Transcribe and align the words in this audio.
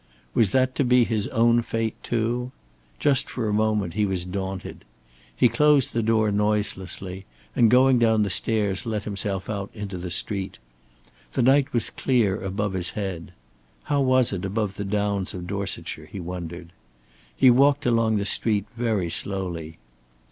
Was 0.33 0.49
that 0.49 0.73
to 0.73 0.83
be 0.83 1.03
his 1.03 1.27
own 1.27 1.61
fate 1.61 1.93
too? 2.01 2.51
Just 2.97 3.29
for 3.29 3.47
a 3.47 3.53
moment 3.53 3.93
he 3.93 4.03
was 4.07 4.25
daunted. 4.25 4.83
He 5.35 5.47
closed 5.47 5.93
the 5.93 6.01
door 6.01 6.31
noiselessly, 6.31 7.25
and 7.55 7.69
going 7.69 7.99
down 7.99 8.23
the 8.23 8.31
stairs 8.31 8.87
let 8.87 9.03
himself 9.03 9.47
out 9.47 9.69
into 9.75 9.99
the 9.99 10.09
street. 10.09 10.57
The 11.33 11.43
night 11.43 11.71
was 11.71 11.91
clear 11.91 12.41
above 12.41 12.73
his 12.73 12.89
head. 12.97 13.31
How 13.83 14.01
was 14.01 14.33
it 14.33 14.43
above 14.43 14.75
the 14.75 14.85
Downs 14.85 15.35
of 15.35 15.45
Dorsetshire, 15.45 16.07
he 16.07 16.19
wondered. 16.19 16.73
He 17.35 17.51
walked 17.51 17.85
along 17.85 18.17
the 18.17 18.25
street 18.25 18.65
very 18.75 19.11
slowly. 19.11 19.77